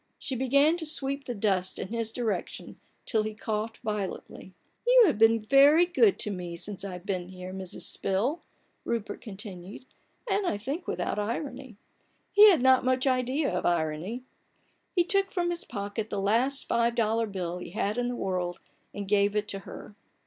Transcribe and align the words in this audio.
She 0.17 0.35
began 0.35 0.77
to 0.77 0.85
sweep 0.87 1.25
the 1.25 1.35
dust 1.35 1.77
in 1.77 1.89
his 1.89 2.11
direction 2.11 2.79
till 3.05 3.21
he 3.21 3.35
coughed 3.35 3.77
violently. 3.83 4.45
M 4.45 4.53
You 4.87 5.03
have 5.05 5.19
been 5.19 5.39
very 5.39 5.85
good 5.85 6.17
to 6.21 6.31
me 6.31 6.55
since 6.57 6.83
I've 6.83 7.05
been 7.05 7.29
here, 7.29 7.53
Mrs. 7.53 7.83
Spill," 7.83 8.41
Rupert 8.83 9.21
continued; 9.21 9.85
and, 10.27 10.47
I 10.47 10.57
think, 10.57 10.87
without 10.87 11.19
irony: 11.19 11.77
he 12.31 12.49
had 12.49 12.63
not 12.63 12.83
much 12.83 13.05
idea 13.05 13.51
of 13.55 13.63
irony. 13.63 14.23
He 14.95 15.03
took 15.03 15.31
from 15.31 15.51
his 15.51 15.65
pocket 15.65 16.09
the 16.09 16.17
last 16.19 16.65
five 16.67 16.95
dollar 16.95 17.27
bill 17.27 17.59
he 17.59 17.69
had 17.69 17.99
in 17.99 18.07
the 18.07 18.15
world 18.15 18.59
and 18.95 19.07
gave 19.07 19.35
it 19.35 19.47
to 19.49 19.59
her. 19.59 19.93